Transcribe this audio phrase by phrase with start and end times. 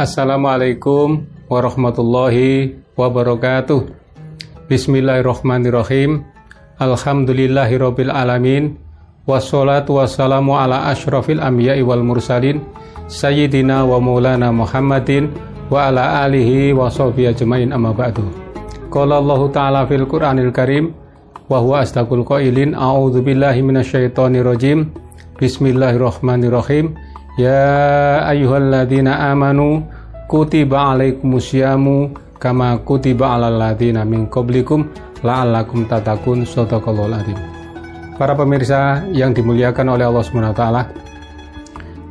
[0.00, 3.92] Assalamualaikum warahmatullahi wabarakatuh.
[4.64, 6.24] Bismillahirrahmanirrahim.
[6.80, 8.80] Alhamdulillahirabbil alamin.
[9.28, 12.64] Wassalatu wassalamu ala asyrafil anbiya'i wal mursalin
[13.12, 15.36] sayyidina wa maulana Muhammadin
[15.68, 18.24] wa ala alihi wa sahbihi ajmain amma ba'du.
[18.88, 20.96] Qala Allah Ta'ala fil Qur'anil Karim
[21.44, 23.60] wa huwa astaqul qailin a'udzu billahi
[27.38, 29.86] Ya ayyuhalladzina amanu
[30.26, 32.10] kutiba alaikumusyamu
[32.42, 34.90] kama kutiba alal ladzina min qablikum
[35.22, 37.38] la'allakum tatakun sadaqallahul azim.
[38.18, 40.64] Para pemirsa yang dimuliakan oleh Allah SWT,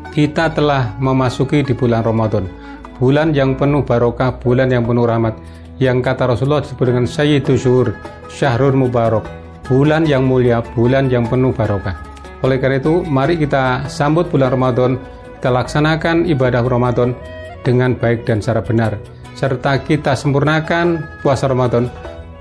[0.09, 2.50] kita telah memasuki di bulan Ramadan.
[2.97, 5.38] Bulan yang penuh barokah, bulan yang penuh rahmat.
[5.80, 7.95] Yang kata Rasulullah disebut dengan Sayyidu Syuhur,
[8.28, 9.23] Syahrul Mubarak.
[9.70, 12.09] Bulan yang mulia, bulan yang penuh barokah.
[12.40, 14.92] Oleh karena itu, mari kita sambut bulan Ramadan
[15.40, 17.16] kita laksanakan ibadah Ramadan
[17.64, 19.00] dengan baik dan secara benar
[19.40, 21.88] serta kita sempurnakan puasa Ramadan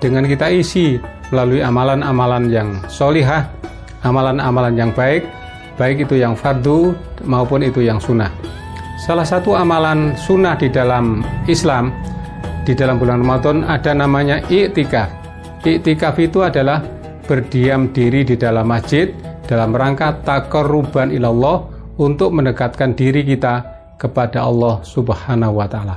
[0.03, 0.99] dengan kita isi
[1.31, 3.47] melalui amalan-amalan yang solihah
[4.03, 5.23] amalan-amalan yang baik
[5.79, 6.91] baik itu yang fardu
[7.23, 8.35] maupun itu yang sunnah.
[8.99, 11.95] Salah satu amalan sunnah di dalam Islam
[12.67, 15.07] di dalam bulan Ramadan ada namanya iktikaf
[15.63, 16.83] iktikaf itu adalah
[17.31, 19.07] berdiam diri di dalam masjid
[19.49, 21.65] dalam rangka takoruban ilallah
[21.97, 23.65] untuk mendekatkan diri kita
[23.97, 25.97] kepada Allah Subhanahu wa taala.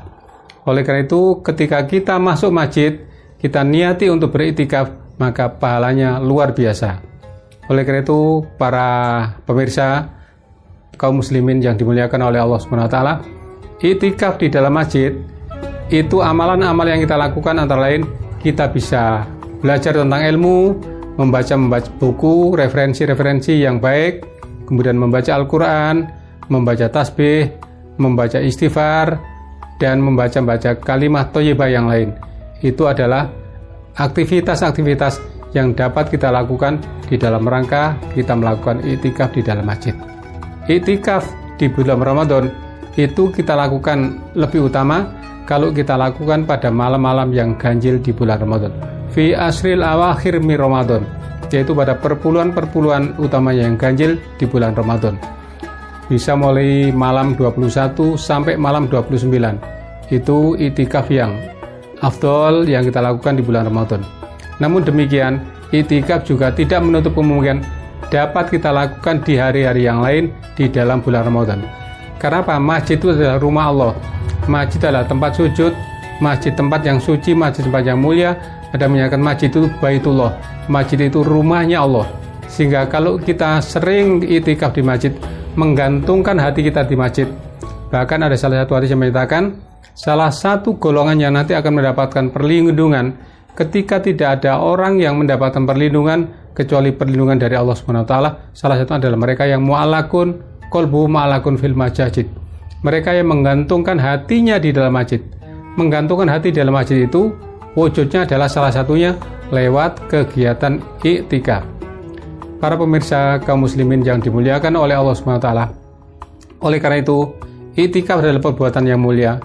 [0.66, 3.04] Oleh karena itu, ketika kita masuk masjid,
[3.38, 7.04] kita niati untuk beriktikaf, maka pahalanya luar biasa.
[7.70, 8.90] Oleh karena itu, para
[9.44, 10.10] pemirsa
[10.96, 13.14] kaum muslimin yang dimuliakan oleh Allah Subhanahu wa taala,
[13.84, 15.12] iktikaf di dalam masjid
[15.92, 18.08] itu amalan-amalan yang kita lakukan antara lain
[18.40, 19.28] kita bisa
[19.62, 20.78] belajar tentang ilmu,
[21.20, 24.24] membaca membaca buku, referensi-referensi yang baik,
[24.68, 26.08] kemudian membaca Al-Quran,
[26.48, 27.52] membaca tasbih,
[28.00, 29.20] membaca istighfar,
[29.82, 32.14] dan membaca-baca kalimat toyibah yang lain.
[32.62, 33.34] Itu adalah
[33.98, 35.18] aktivitas-aktivitas
[35.58, 36.80] yang dapat kita lakukan
[37.10, 39.98] di dalam rangka kita melakukan itikaf di dalam masjid.
[40.70, 41.28] Itikaf
[41.60, 42.48] di bulan Ramadan
[42.96, 45.12] itu kita lakukan lebih utama
[45.50, 48.91] kalau kita lakukan pada malam-malam yang ganjil di bulan Ramadan.
[49.12, 51.04] Fi asril awakhir mi Ramadan
[51.52, 55.20] yaitu pada perpuluhan-perpuluhan utamanya yang ganjil di bulan Ramadan.
[56.08, 59.60] Bisa mulai malam 21 sampai malam 29.
[60.12, 61.36] Itu itikaf yang
[62.00, 64.00] afdol yang kita lakukan di bulan Ramadan.
[64.64, 65.44] Namun demikian,
[65.76, 67.64] itikaf juga tidak menutup kemungkinan
[68.12, 71.60] dapat kita lakukan di hari-hari yang lain di dalam bulan Ramadan.
[72.20, 72.60] Karena apa?
[72.60, 73.94] Masjid itu adalah rumah Allah.
[74.52, 75.72] Masjid adalah tempat sujud,
[76.20, 78.36] masjid tempat yang suci, masjid tempat yang mulia,
[78.72, 80.36] ada menyatakan masjid itu baitullah.
[80.72, 82.08] Masjid itu rumahnya Allah.
[82.48, 85.12] Sehingga kalau kita sering itikaf di masjid
[85.56, 87.28] menggantungkan hati kita di masjid.
[87.92, 89.60] Bahkan ada salah satu hadis yang menyatakan
[89.92, 93.16] salah satu golongan yang nanti akan mendapatkan perlindungan
[93.56, 98.80] ketika tidak ada orang yang mendapatkan perlindungan kecuali perlindungan dari Allah Subhanahu wa taala salah
[98.80, 100.40] satu adalah mereka yang mu'alakun
[100.72, 102.32] kolbu mu'alakun fil majid
[102.82, 105.22] mereka yang menggantungkan hatinya di dalam masjid.
[105.78, 107.30] Menggantungkan hati di dalam masjid itu
[107.72, 109.16] Wujudnya adalah salah satunya
[109.48, 111.64] lewat kegiatan iktikaf.
[112.60, 115.48] Para pemirsa kaum muslimin yang dimuliakan oleh Allah SWT.
[116.62, 117.32] Oleh karena itu,
[117.80, 119.40] iktikaf adalah perbuatan yang mulia.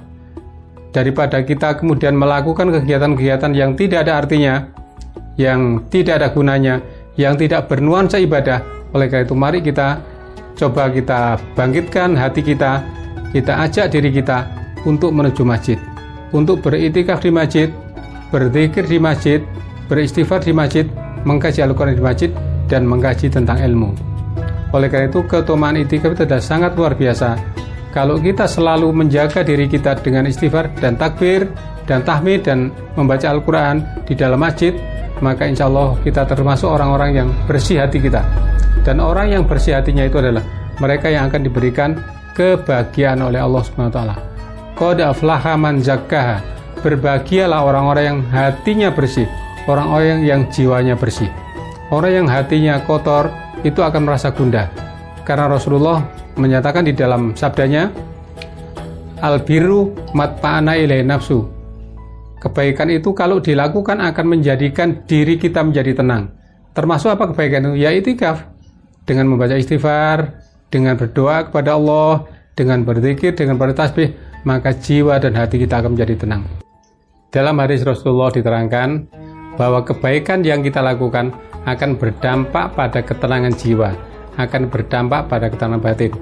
[0.90, 4.54] Daripada kita kemudian melakukan kegiatan-kegiatan yang tidak ada artinya,
[5.38, 6.82] yang tidak ada gunanya,
[7.14, 8.90] yang tidak bernuansa ibadah.
[8.90, 10.02] Oleh karena itu, mari kita
[10.58, 12.82] coba kita bangkitkan hati kita,
[13.30, 14.50] kita ajak diri kita
[14.82, 15.78] untuk menuju masjid,
[16.34, 17.68] untuk beriktikaf di masjid,
[18.30, 19.40] berzikir di masjid,
[19.86, 20.86] beristighfar di masjid,
[21.26, 22.30] mengkaji Al-Quran di masjid,
[22.66, 23.94] dan mengkaji tentang ilmu.
[24.74, 27.38] Oleh karena itu, keutamaan itikaf itu sudah sangat luar biasa.
[27.94, 31.48] Kalau kita selalu menjaga diri kita dengan istighfar dan takbir
[31.88, 32.68] dan tahmid dan
[32.98, 34.76] membaca Al-Quran di dalam masjid,
[35.24, 38.20] maka insya Allah kita termasuk orang-orang yang bersih hati kita.
[38.84, 40.44] Dan orang yang bersih hatinya itu adalah
[40.76, 41.96] mereka yang akan diberikan
[42.36, 44.00] kebahagiaan oleh Allah SWT.
[44.76, 46.55] Qad aflaha man zakkaha
[46.86, 49.26] berbahagialah orang-orang yang hatinya bersih,
[49.66, 51.26] orang-orang yang jiwanya bersih.
[51.90, 53.34] Orang yang hatinya kotor
[53.66, 54.70] itu akan merasa gundah.
[55.26, 56.06] Karena Rasulullah
[56.38, 57.90] menyatakan di dalam sabdanya,
[59.18, 61.48] Al-biru matpa'ana ilai nafsu.
[62.36, 66.30] Kebaikan itu kalau dilakukan akan menjadikan diri kita menjadi tenang.
[66.76, 67.80] Termasuk apa kebaikan itu?
[67.80, 68.44] Ya itikaf.
[69.08, 70.36] Dengan membaca istighfar,
[70.68, 74.12] dengan berdoa kepada Allah, dengan berzikir, dengan bertasbih,
[74.44, 76.65] maka jiwa dan hati kita akan menjadi tenang.
[77.34, 79.10] Dalam hadis Rasulullah diterangkan
[79.58, 81.34] bahwa kebaikan yang kita lakukan
[81.66, 83.90] akan berdampak pada ketenangan jiwa,
[84.38, 86.12] akan berdampak pada ketenangan batin.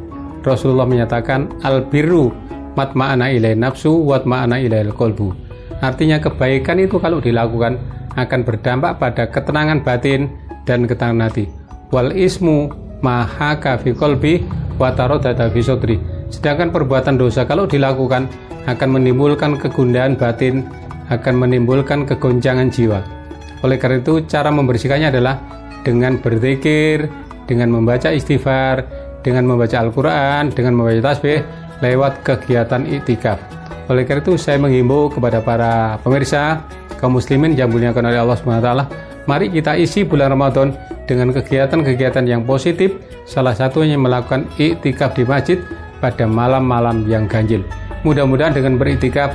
[0.40, 2.32] Rasulullah menyatakan al biru
[2.72, 5.36] matma'ana ilai nafsu watma'ana ilai kolbu.
[5.84, 7.76] Artinya kebaikan itu kalau dilakukan
[8.16, 10.32] akan berdampak pada ketenangan batin
[10.64, 11.44] dan ketenangan hati.
[11.92, 12.72] Wal ismu
[13.04, 14.40] mahaka fi kolbi
[14.80, 15.60] watarodata fi.
[16.32, 18.26] Sedangkan perbuatan dosa kalau dilakukan
[18.64, 20.64] akan menimbulkan kegundahan batin,
[21.10, 23.00] akan menimbulkan kegoncangan jiwa.
[23.64, 25.40] Oleh karena itu cara membersihkannya adalah
[25.84, 27.08] dengan berzikir,
[27.44, 28.84] dengan membaca istighfar,
[29.24, 31.40] dengan membaca Al-Quran, dengan membaca tasbih,
[31.80, 33.40] lewat kegiatan iktikaf.
[33.92, 36.64] Oleh karena itu saya menghimbau kepada para pemirsa
[36.96, 38.70] kaum muslimin yang dimuliakan oleh Allah SWT,
[39.28, 40.72] mari kita isi bulan Ramadan
[41.04, 42.96] dengan kegiatan-kegiatan yang positif,
[43.28, 45.58] salah satunya melakukan iktikaf di masjid
[46.00, 47.60] pada malam-malam yang ganjil.
[48.04, 49.32] Mudah-mudahan dengan beriktikaf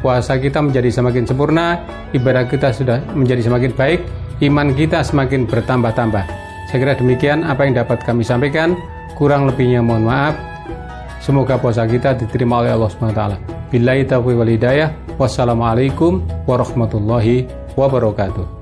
[0.00, 1.82] puasa kita menjadi semakin sempurna,
[2.14, 4.00] ibadah kita sudah menjadi semakin baik,
[4.46, 6.24] iman kita semakin bertambah-tambah.
[6.70, 8.78] Saya kira demikian apa yang dapat kami sampaikan.
[9.18, 10.32] Kurang lebihnya mohon maaf.
[11.20, 13.22] Semoga puasa kita diterima oleh Allah SWT.
[13.68, 14.88] Billahi taufiq wal hidayah.
[15.20, 17.46] Wassalamualaikum warahmatullahi
[17.76, 18.61] wabarakatuh.